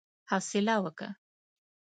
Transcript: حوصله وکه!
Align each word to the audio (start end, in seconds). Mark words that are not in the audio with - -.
حوصله 0.29 0.75
وکه! 0.83 1.09